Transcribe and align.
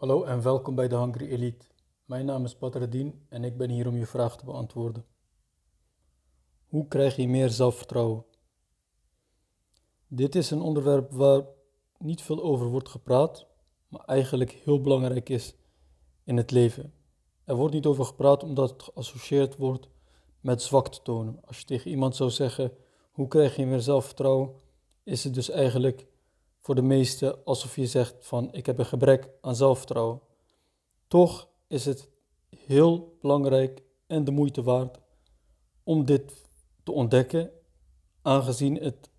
Hallo 0.00 0.24
en 0.24 0.42
welkom 0.42 0.74
bij 0.74 0.88
de 0.88 0.96
Hungry 0.96 1.28
Elite. 1.28 1.66
Mijn 2.04 2.26
naam 2.26 2.44
is 2.44 2.58
Badreddin 2.58 3.26
en 3.28 3.44
ik 3.44 3.56
ben 3.56 3.70
hier 3.70 3.88
om 3.88 3.96
je 3.96 4.06
vraag 4.06 4.36
te 4.36 4.44
beantwoorden. 4.44 5.04
Hoe 6.66 6.88
krijg 6.88 7.16
je 7.16 7.28
meer 7.28 7.48
zelfvertrouwen? 7.48 8.24
Dit 10.06 10.34
is 10.34 10.50
een 10.50 10.60
onderwerp 10.60 11.12
waar 11.12 11.42
niet 11.98 12.22
veel 12.22 12.42
over 12.42 12.66
wordt 12.66 12.88
gepraat, 12.88 13.46
maar 13.88 14.04
eigenlijk 14.04 14.50
heel 14.50 14.80
belangrijk 14.80 15.28
is 15.28 15.54
in 16.24 16.36
het 16.36 16.50
leven. 16.50 16.92
Er 17.44 17.56
wordt 17.56 17.74
niet 17.74 17.86
over 17.86 18.04
gepraat 18.04 18.42
omdat 18.42 18.70
het 18.70 18.82
geassocieerd 18.82 19.56
wordt 19.56 19.88
met 20.40 20.62
zwakte 20.62 21.02
tonen. 21.02 21.40
Als 21.44 21.58
je 21.58 21.64
tegen 21.64 21.90
iemand 21.90 22.16
zou 22.16 22.30
zeggen: 22.30 22.72
Hoe 23.10 23.28
krijg 23.28 23.56
je 23.56 23.66
meer 23.66 23.80
zelfvertrouwen? 23.80 24.52
is 25.04 25.24
het 25.24 25.34
dus 25.34 25.50
eigenlijk 25.50 26.06
voor 26.60 26.74
de 26.74 26.82
meesten 26.82 27.44
alsof 27.44 27.76
je 27.76 27.86
zegt 27.86 28.14
van 28.20 28.52
ik 28.52 28.66
heb 28.66 28.78
een 28.78 28.86
gebrek 28.86 29.28
aan 29.40 29.56
zelfvertrouwen. 29.56 30.20
Toch 31.08 31.48
is 31.66 31.84
het 31.84 32.08
heel 32.56 33.16
belangrijk 33.20 33.82
en 34.06 34.24
de 34.24 34.30
moeite 34.30 34.62
waard 34.62 34.98
om 35.82 36.04
dit 36.04 36.48
te 36.82 36.92
ontdekken, 36.92 37.50
aangezien 38.22 38.76
het 38.76 39.10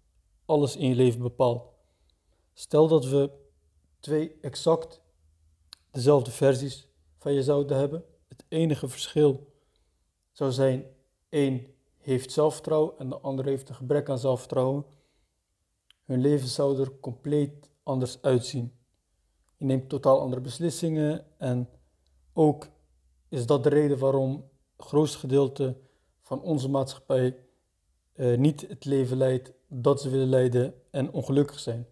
alles 0.46 0.76
in 0.76 0.90
je 0.90 0.96
leven 0.96 1.22
bepaalt. 1.22 1.70
Stel 2.54 2.88
dat 2.88 3.06
we 3.06 3.32
twee 4.00 4.38
exact 4.42 5.02
dezelfde 5.92 6.32
versies 6.32 6.88
van 7.18 7.34
je 7.34 7.44
zouden 7.44 7.78
hebben. 7.78 8.04
Het 8.28 8.46
enige 8.48 8.88
verschil 8.88 9.54
zou 10.32 10.52
zijn: 10.52 10.86
één 11.30 11.74
heeft 11.98 12.32
zelfvertrouwen 12.32 12.98
en 12.98 13.10
de 13.10 13.20
ander 13.20 13.46
heeft 13.46 13.70
een 13.70 13.76
gebrek 13.76 14.10
aan 14.10 14.20
zelfvertrouwen 14.20 14.86
hun 16.12 16.22
leven 16.22 16.48
zou 16.48 16.80
er 16.80 17.00
compleet 17.00 17.70
anders 17.84 18.22
uitzien. 18.22 18.74
Je 19.58 19.66
neemt 19.66 19.90
totaal 19.90 20.20
andere 20.20 20.42
beslissingen 20.42 21.26
en 21.38 21.70
ook 22.34 22.68
is 23.30 23.46
dat 23.46 23.64
de 23.64 23.70
reden 23.70 23.98
waarom 23.98 24.50
het 24.78 24.86
grootste 24.86 25.18
gedeelte 25.18 25.78
van 26.22 26.42
onze 26.42 26.70
maatschappij 26.70 27.38
eh, 28.14 28.38
niet 28.38 28.68
het 28.68 28.86
leven 28.86 29.18
leidt 29.18 29.54
dat 29.68 30.02
ze 30.02 30.10
willen 30.10 30.30
leiden 30.30 30.74
en 30.90 31.12
ongelukkig 31.12 31.60
zijn. 31.60 31.88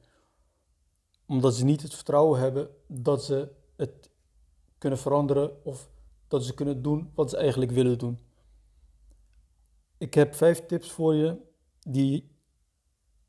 Omdat 1.27 1.55
ze 1.55 1.65
niet 1.65 1.81
het 1.81 1.93
vertrouwen 1.93 2.39
hebben 2.39 2.69
dat 2.87 3.23
ze 3.23 3.51
het 3.75 4.09
kunnen 4.77 4.99
veranderen 4.99 5.65
of 5.65 5.89
dat 6.27 6.43
ze 6.43 6.53
kunnen 6.53 6.81
doen 6.81 7.11
wat 7.15 7.29
ze 7.29 7.37
eigenlijk 7.37 7.71
willen 7.71 7.97
doen. 7.97 8.19
Ik 9.97 10.13
heb 10.13 10.35
vijf 10.35 10.65
tips 10.65 10.91
voor 10.91 11.13
je 11.13 11.37
die 11.79 12.38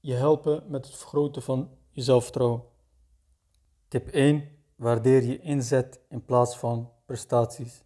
je 0.00 0.14
helpen 0.14 0.62
met 0.66 0.86
het 0.86 0.96
vergroten 0.96 1.42
van 1.42 1.70
je 1.90 2.02
zelfvertrouwen. 2.02 2.62
Tip 3.88 4.08
1. 4.08 4.48
Waardeer 4.76 5.22
je 5.22 5.40
inzet 5.40 6.00
in 6.08 6.24
plaats 6.24 6.58
van 6.58 6.90
prestaties. 7.06 7.84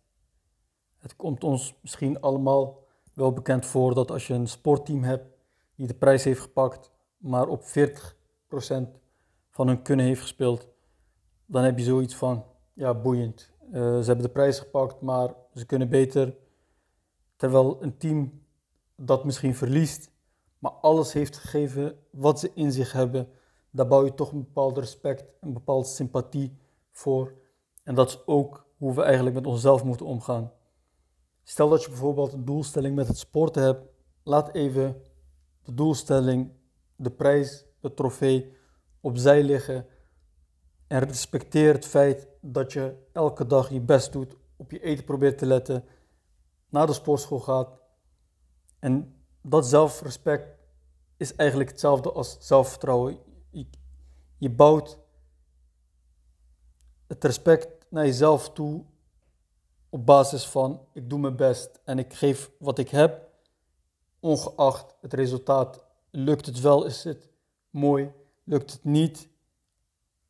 Het 0.98 1.16
komt 1.16 1.44
ons 1.44 1.74
misschien 1.80 2.20
allemaal 2.20 2.82
wel 3.12 3.32
bekend 3.32 3.66
voor 3.66 3.94
dat 3.94 4.10
als 4.10 4.26
je 4.26 4.34
een 4.34 4.48
sportteam 4.48 5.02
hebt 5.02 5.34
die 5.74 5.86
de 5.86 5.94
prijs 5.94 6.24
heeft 6.24 6.40
gepakt, 6.40 6.90
maar 7.16 7.48
op 7.48 7.62
40% 7.62 7.64
van 9.50 9.66
hun 9.66 9.82
kunnen 9.82 10.06
heeft 10.06 10.20
gespeeld, 10.20 10.68
dan 11.46 11.64
heb 11.64 11.78
je 11.78 11.84
zoiets 11.84 12.14
van, 12.14 12.44
ja, 12.72 12.94
boeiend. 12.94 13.52
Uh, 13.66 13.72
ze 13.72 14.04
hebben 14.04 14.26
de 14.26 14.32
prijs 14.32 14.58
gepakt, 14.58 15.00
maar 15.00 15.34
ze 15.54 15.66
kunnen 15.66 15.88
beter. 15.88 16.36
Terwijl 17.36 17.82
een 17.82 17.96
team 17.96 18.42
dat 18.96 19.24
misschien 19.24 19.54
verliest, 19.54 20.10
maar 20.64 20.72
alles 20.72 21.12
heeft 21.12 21.36
gegeven 21.36 21.98
wat 22.10 22.40
ze 22.40 22.50
in 22.54 22.72
zich 22.72 22.92
hebben, 22.92 23.28
daar 23.70 23.86
bouw 23.86 24.04
je 24.04 24.14
toch 24.14 24.32
een 24.32 24.44
bepaald 24.44 24.78
respect, 24.78 25.24
een 25.40 25.52
bepaalde 25.52 25.86
sympathie 25.86 26.58
voor. 26.90 27.34
En 27.82 27.94
dat 27.94 28.08
is 28.08 28.26
ook 28.26 28.66
hoe 28.76 28.94
we 28.94 29.02
eigenlijk 29.02 29.34
met 29.34 29.46
onszelf 29.46 29.84
moeten 29.84 30.06
omgaan. 30.06 30.52
Stel 31.42 31.68
dat 31.68 31.82
je 31.82 31.88
bijvoorbeeld 31.88 32.32
een 32.32 32.44
doelstelling 32.44 32.94
met 32.94 33.08
het 33.08 33.18
sporten 33.18 33.62
hebt, 33.62 33.88
laat 34.22 34.54
even 34.54 35.02
de 35.62 35.74
doelstelling, 35.74 36.52
de 36.96 37.10
prijs, 37.10 37.66
de 37.80 37.94
trofee 37.94 38.56
opzij 39.00 39.42
liggen 39.42 39.86
en 40.86 41.00
respecteer 41.00 41.72
het 41.72 41.86
feit 41.86 42.28
dat 42.40 42.72
je 42.72 42.94
elke 43.12 43.46
dag 43.46 43.70
je 43.70 43.80
best 43.80 44.12
doet, 44.12 44.36
op 44.56 44.70
je 44.70 44.80
eten 44.80 45.04
probeert 45.04 45.38
te 45.38 45.46
letten, 45.46 45.84
naar 46.68 46.86
de 46.86 46.92
sportschool 46.92 47.40
gaat 47.40 47.78
en 48.78 49.18
dat 49.46 49.66
zelfrespect 49.66 50.63
is 51.16 51.34
eigenlijk 51.34 51.70
hetzelfde 51.70 52.12
als 52.12 52.36
zelfvertrouwen. 52.40 53.18
Je, 54.38 54.50
bouwt 54.50 54.98
het 57.06 57.24
respect 57.24 57.86
naar 57.90 58.04
jezelf 58.04 58.52
toe 58.52 58.84
op 59.88 60.06
basis 60.06 60.46
van 60.46 60.86
ik 60.92 61.10
doe 61.10 61.18
mijn 61.18 61.36
best 61.36 61.80
en 61.84 61.98
ik 61.98 62.12
geef 62.12 62.50
wat 62.58 62.78
ik 62.78 62.88
heb, 62.88 63.28
ongeacht 64.20 64.94
het 65.00 65.12
resultaat. 65.12 65.84
Lukt 66.10 66.46
het 66.46 66.60
wel, 66.60 66.84
is 66.84 67.04
het 67.04 67.28
mooi. 67.70 68.12
Lukt 68.44 68.72
het 68.72 68.84
niet, 68.84 69.28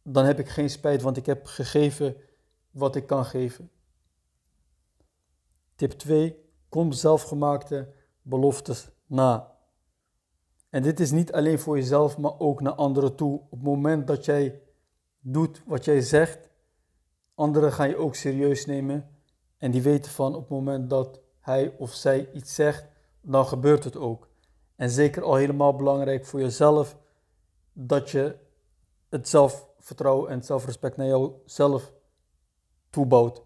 dan 0.02 0.24
heb 0.24 0.38
ik 0.38 0.48
geen 0.48 0.70
spijt, 0.70 1.02
want 1.02 1.16
ik 1.16 1.26
heb 1.26 1.46
gegeven 1.46 2.16
wat 2.70 2.96
ik 2.96 3.06
kan 3.06 3.24
geven. 3.24 3.70
Tip 5.74 5.90
2. 5.90 6.42
Kom 6.68 6.92
zelfgemaakte 6.92 7.92
beloftes 8.22 8.88
na. 9.06 9.53
En 10.74 10.82
dit 10.82 11.00
is 11.00 11.10
niet 11.10 11.32
alleen 11.32 11.58
voor 11.58 11.76
jezelf, 11.76 12.18
maar 12.18 12.38
ook 12.38 12.60
naar 12.60 12.72
anderen 12.72 13.14
toe. 13.14 13.34
Op 13.34 13.50
het 13.50 13.62
moment 13.62 14.06
dat 14.06 14.24
jij 14.24 14.60
doet 15.20 15.62
wat 15.66 15.84
jij 15.84 16.00
zegt, 16.00 16.48
anderen 17.34 17.72
gaan 17.72 17.88
je 17.88 17.96
ook 17.96 18.14
serieus 18.14 18.66
nemen. 18.66 19.08
En 19.58 19.70
die 19.70 19.82
weten 19.82 20.10
van 20.10 20.34
op 20.34 20.40
het 20.40 20.50
moment 20.50 20.90
dat 20.90 21.20
hij 21.40 21.74
of 21.78 21.92
zij 21.92 22.30
iets 22.32 22.54
zegt, 22.54 22.86
dan 23.20 23.46
gebeurt 23.46 23.84
het 23.84 23.96
ook. 23.96 24.28
En 24.76 24.90
zeker 24.90 25.22
al 25.22 25.34
helemaal 25.34 25.76
belangrijk 25.76 26.26
voor 26.26 26.40
jezelf, 26.40 26.96
dat 27.72 28.10
je 28.10 28.36
het 29.08 29.28
zelfvertrouwen 29.28 30.30
en 30.30 30.36
het 30.36 30.46
zelfrespect 30.46 30.96
naar 30.96 31.06
jouzelf 31.06 31.92
toebouwt. 32.90 33.42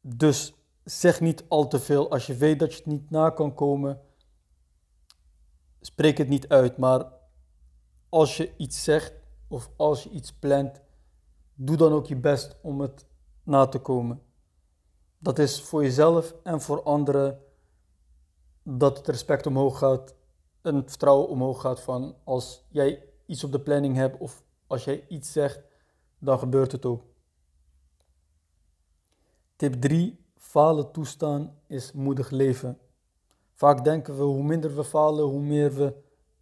Dus 0.00 0.54
zeg 0.84 1.20
niet 1.20 1.44
al 1.48 1.68
te 1.68 1.78
veel. 1.78 2.10
Als 2.10 2.26
je 2.26 2.34
weet 2.34 2.58
dat 2.58 2.70
je 2.70 2.76
het 2.76 2.86
niet 2.86 3.10
na 3.10 3.30
kan 3.30 3.54
komen, 3.54 4.00
spreek 5.82 6.18
het 6.18 6.28
niet 6.28 6.48
uit, 6.48 6.76
maar 6.76 7.12
als 8.08 8.36
je 8.36 8.56
iets 8.56 8.84
zegt 8.84 9.12
of 9.48 9.70
als 9.76 10.02
je 10.02 10.10
iets 10.10 10.32
plant, 10.32 10.80
doe 11.54 11.76
dan 11.76 11.92
ook 11.92 12.06
je 12.06 12.16
best 12.16 12.56
om 12.62 12.80
het 12.80 13.06
na 13.42 13.66
te 13.66 13.78
komen. 13.78 14.22
Dat 15.18 15.38
is 15.38 15.62
voor 15.62 15.82
jezelf 15.82 16.34
en 16.42 16.60
voor 16.60 16.82
anderen 16.82 17.40
dat 18.62 18.96
het 18.96 19.08
respect 19.08 19.46
omhoog 19.46 19.78
gaat 19.78 20.14
en 20.62 20.74
het 20.74 20.88
vertrouwen 20.90 21.28
omhoog 21.28 21.60
gaat 21.60 21.80
van 21.80 22.16
als 22.24 22.64
jij 22.68 23.04
iets 23.26 23.44
op 23.44 23.52
de 23.52 23.60
planning 23.60 23.96
hebt 23.96 24.20
of 24.20 24.42
als 24.66 24.84
jij 24.84 25.04
iets 25.08 25.32
zegt, 25.32 25.60
dan 26.18 26.38
gebeurt 26.38 26.72
het 26.72 26.86
ook. 26.86 27.04
Tip 29.56 29.80
3. 29.80 30.20
Falen 30.36 30.92
toestaan 30.92 31.58
is 31.66 31.92
moedig 31.92 32.30
leven. 32.30 32.78
Vaak 33.62 33.84
denken 33.84 34.16
we 34.16 34.22
hoe 34.22 34.42
minder 34.42 34.74
we 34.76 34.84
falen, 34.84 35.24
hoe 35.24 35.40
meer 35.40 35.74
we 35.74 35.94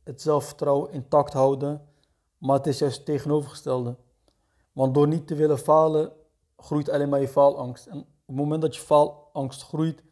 het 0.04 0.22
zelfvertrouwen 0.22 0.92
intact 0.92 1.32
houden. 1.32 1.82
Maar 2.38 2.56
het 2.56 2.66
is 2.66 2.78
juist 2.78 2.96
het 2.96 3.06
tegenovergestelde. 3.06 3.96
Want 4.72 4.94
door 4.94 5.08
niet 5.08 5.26
te 5.26 5.34
willen 5.34 5.58
falen, 5.58 6.12
groeit 6.56 6.90
alleen 6.90 7.08
maar 7.08 7.20
je 7.20 7.28
faalangst. 7.28 7.86
En 7.86 7.98
op 7.98 8.06
het 8.26 8.36
moment 8.36 8.62
dat 8.62 8.74
je 8.74 8.80
faalangst 8.80 9.62
groeit, 9.62 10.02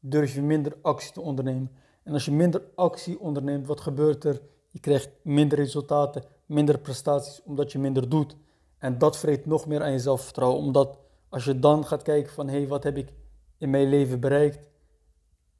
durf 0.00 0.34
je 0.34 0.42
minder 0.42 0.76
actie 0.82 1.12
te 1.12 1.20
ondernemen. 1.20 1.70
En 2.02 2.12
als 2.12 2.24
je 2.24 2.32
minder 2.32 2.62
actie 2.74 3.20
onderneemt, 3.20 3.66
wat 3.66 3.80
gebeurt 3.80 4.24
er? 4.24 4.42
Je 4.70 4.80
krijgt 4.80 5.10
minder 5.22 5.58
resultaten, 5.58 6.24
minder 6.46 6.78
prestaties, 6.78 7.42
omdat 7.42 7.72
je 7.72 7.78
minder 7.78 8.08
doet. 8.08 8.36
En 8.78 8.98
dat 8.98 9.16
vreet 9.16 9.46
nog 9.46 9.66
meer 9.66 9.82
aan 9.82 9.92
je 9.92 9.98
zelfvertrouwen. 9.98 10.58
Omdat 10.58 10.98
als 11.28 11.44
je 11.44 11.58
dan 11.58 11.84
gaat 11.84 12.02
kijken 12.02 12.32
van, 12.32 12.48
hé, 12.48 12.58
hey, 12.58 12.68
wat 12.68 12.84
heb 12.84 12.96
ik 12.96 13.12
in 13.58 13.70
mijn 13.70 13.88
leven 13.88 14.20
bereikt? 14.20 14.74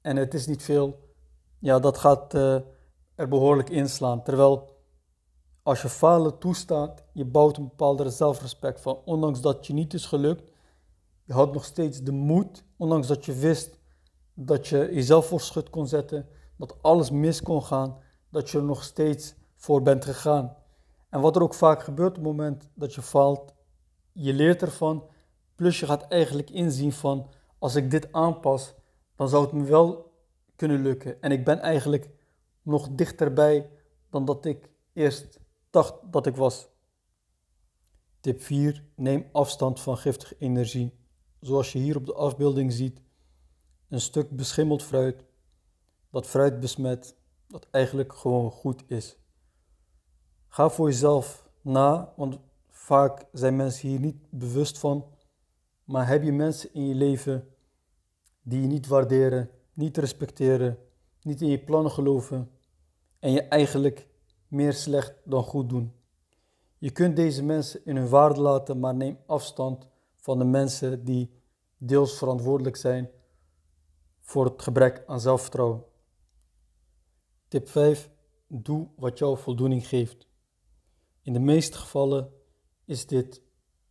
En 0.07 0.17
het 0.17 0.35
is 0.35 0.47
niet 0.47 0.63
veel, 0.63 0.99
ja, 1.59 1.79
dat 1.79 1.99
gaat 1.99 2.35
uh, 2.35 2.55
er 3.15 3.29
behoorlijk 3.29 3.71
inslaan. 3.71 4.23
Terwijl 4.23 4.69
als 5.63 5.83
je 5.83 5.89
falen 5.89 6.39
toestaat, 6.39 7.05
je 7.13 7.25
bouwt 7.25 7.57
een 7.57 7.69
bepaalde 7.69 8.11
zelfrespect 8.11 8.81
van. 8.81 8.99
Ondanks 9.05 9.41
dat 9.41 9.67
je 9.67 9.73
niet 9.73 9.95
is 9.95 10.07
gelukt, 10.07 10.53
je 11.25 11.33
had 11.33 11.53
nog 11.53 11.65
steeds 11.65 12.03
de 12.03 12.13
moed, 12.13 12.65
ondanks 12.77 13.07
dat 13.07 13.25
je 13.25 13.33
wist 13.33 13.79
dat 14.35 14.69
je 14.69 14.89
jezelf 14.93 15.27
voor 15.27 15.41
schut 15.41 15.71
kon 15.71 15.87
zetten, 15.87 16.29
dat 16.57 16.77
alles 16.83 17.11
mis 17.11 17.43
kon 17.43 17.63
gaan, 17.63 17.99
dat 18.31 18.51
je 18.51 18.59
er 18.59 18.65
nog 18.65 18.83
steeds 18.83 19.35
voor 19.57 19.83
bent 19.83 20.05
gegaan. 20.05 20.57
En 21.09 21.21
wat 21.21 21.37
er 21.37 21.43
ook 21.43 21.55
vaak 21.55 21.83
gebeurt 21.83 22.11
op 22.11 22.17
het 22.17 22.25
moment 22.25 22.69
dat 22.75 22.95
je 22.95 23.03
faalt, 23.03 23.55
je 24.13 24.33
leert 24.33 24.63
ervan, 24.63 25.05
plus 25.55 25.81
je 25.81 25.87
gaat 25.87 26.09
eigenlijk 26.09 26.51
inzien 26.51 26.93
van 26.93 27.29
als 27.59 27.75
ik 27.75 27.91
dit 27.91 28.13
aanpas, 28.13 28.75
dan 29.17 29.29
zou 29.29 29.45
het 29.45 29.53
me 29.53 29.65
wel 29.65 30.13
kunnen 30.57 30.83
lukken. 30.83 31.23
En 31.23 31.33
ik 31.33 31.45
ben 31.45 31.61
eigenlijk 31.61 32.09
nog 32.63 32.89
dichterbij 32.91 33.71
dan 34.11 34.25
dat 34.25 34.45
ik 34.45 34.71
eerst 34.93 35.41
dacht 35.71 35.95
dat 36.11 36.27
ik 36.27 36.37
was. 36.37 36.69
Tip 38.21 38.43
4. 38.43 38.85
Neem 38.95 39.29
afstand 39.33 39.81
van 39.81 39.97
giftige 39.97 40.37
energie. 40.39 40.95
Zoals 41.41 41.73
je 41.73 41.79
hier 41.79 41.97
op 41.97 42.07
de 42.07 42.15
afbeelding 42.15 42.73
ziet, 42.73 43.01
een 43.89 44.01
stuk 44.01 44.31
beschimmeld 44.31 44.83
fruit, 44.83 45.25
dat 46.11 46.27
fruit 46.27 46.61
besmet, 46.61 47.17
dat 47.49 47.67
eigenlijk 47.71 48.13
gewoon 48.13 48.51
goed 48.51 48.83
is. 48.87 49.19
Ga 50.49 50.69
voor 50.69 50.89
jezelf 50.89 51.49
na, 51.61 52.13
want 52.17 52.39
vaak 52.69 53.25
zijn 53.33 53.57
mensen 53.57 53.89
hier 53.89 54.01
niet 54.01 54.17
bewust 54.31 54.79
van. 54.79 55.05
Maar 55.85 56.07
heb 56.07 56.23
je 56.23 56.33
mensen 56.33 56.75
in 56.75 56.87
je 56.87 56.95
leven 56.95 57.56
die 58.49 58.61
je 58.61 58.67
niet 58.67 58.87
waarderen, 58.87 59.51
niet 59.73 59.97
respecteren, 59.97 60.79
niet 61.23 61.41
in 61.41 61.49
je 61.49 61.59
plannen 61.59 61.93
geloven 61.93 62.51
en 63.19 63.33
je 63.33 63.43
eigenlijk 63.43 64.07
meer 64.49 64.73
slecht 64.73 65.15
dan 65.25 65.43
goed 65.43 65.69
doen? 65.69 65.93
Je 66.79 66.91
kunt 66.91 67.17
deze 67.17 67.43
mensen 67.43 67.85
in 67.85 67.97
hun 67.97 68.09
waarde 68.09 68.41
laten, 68.41 68.81
maar 68.81 68.95
neem 68.95 69.19
afstand 69.27 69.89
van 70.17 70.39
de 70.39 70.45
mensen 70.45 71.05
die 71.05 71.31
deels 71.79 72.19
verantwoordelijk 72.19 72.77
zijn 72.77 73.11
voor 74.21 74.45
het 74.45 74.63
gebrek 74.63 75.03
aan 75.07 75.21
zelfvertrouwen. 75.21 75.85
Tip 77.49 77.69
5. 77.69 78.11
Doe 78.49 78.89
wat 78.97 79.19
jou 79.19 79.39
voldoening 79.39 79.87
geeft. 79.87 80.27
In 81.23 81.33
de 81.33 81.39
meeste 81.39 81.79
gevallen 81.79 82.33
is 82.85 83.07
dit 83.07 83.43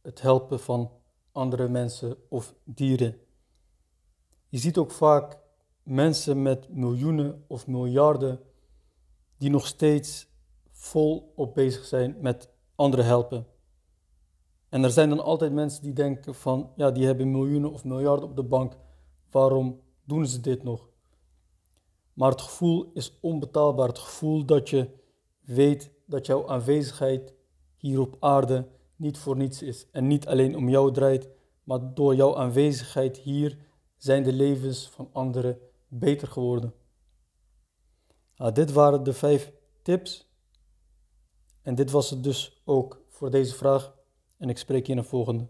het 0.01 0.21
helpen 0.21 0.59
van 0.59 0.91
andere 1.31 1.67
mensen 1.67 2.17
of 2.29 2.55
dieren. 2.63 3.24
Je 4.55 4.61
ziet 4.61 4.77
ook 4.77 4.91
vaak 4.91 5.37
mensen 5.83 6.41
met 6.41 6.69
miljoenen 6.69 7.43
of 7.47 7.67
miljarden 7.67 8.39
die 9.37 9.49
nog 9.49 9.67
steeds 9.67 10.27
volop 10.71 11.53
bezig 11.53 11.85
zijn 11.85 12.15
met 12.19 12.49
anderen 12.75 13.05
helpen. 13.05 13.47
En 14.69 14.83
er 14.83 14.89
zijn 14.89 15.09
dan 15.09 15.23
altijd 15.23 15.53
mensen 15.53 15.83
die 15.83 15.93
denken 15.93 16.35
van, 16.35 16.71
ja, 16.75 16.91
die 16.91 17.05
hebben 17.05 17.31
miljoenen 17.31 17.71
of 17.71 17.83
miljarden 17.83 18.29
op 18.29 18.35
de 18.35 18.43
bank, 18.43 18.77
waarom 19.31 19.81
doen 20.03 20.27
ze 20.27 20.41
dit 20.41 20.63
nog? 20.63 20.89
Maar 22.13 22.31
het 22.31 22.41
gevoel 22.41 22.91
is 22.93 23.17
onbetaalbaar. 23.21 23.87
Het 23.87 23.99
gevoel 23.99 24.45
dat 24.45 24.69
je 24.69 24.89
weet 25.39 25.91
dat 26.05 26.25
jouw 26.25 26.47
aanwezigheid 26.47 27.33
hier 27.75 27.99
op 27.99 28.17
aarde 28.19 28.67
niet 28.95 29.17
voor 29.17 29.35
niets 29.35 29.61
is. 29.61 29.87
En 29.91 30.07
niet 30.07 30.27
alleen 30.27 30.55
om 30.55 30.69
jou 30.69 30.91
draait, 30.91 31.29
maar 31.63 31.93
door 31.93 32.15
jouw 32.15 32.37
aanwezigheid 32.37 33.17
hier 33.17 33.73
zijn 34.05 34.23
de 34.23 34.33
levens 34.33 34.89
van 34.89 35.09
anderen 35.11 35.59
beter 35.87 36.27
geworden. 36.27 36.73
Nou, 38.35 38.51
dit 38.51 38.71
waren 38.71 39.03
de 39.03 39.13
vijf 39.13 39.51
tips. 39.81 40.29
En 41.61 41.75
dit 41.75 41.91
was 41.91 42.09
het 42.09 42.23
dus 42.23 42.61
ook 42.65 43.05
voor 43.09 43.31
deze 43.31 43.55
vraag. 43.55 43.97
En 44.37 44.49
ik 44.49 44.57
spreek 44.57 44.85
je 44.85 44.91
in 44.91 44.97
een 44.97 45.03
volgende. 45.03 45.47